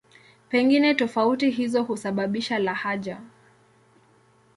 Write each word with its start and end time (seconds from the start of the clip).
Pengine 0.49 0.95
tofauti 0.95 1.49
hizo 1.49 1.83
husababisha 1.83 2.59
lahaja. 2.59 3.21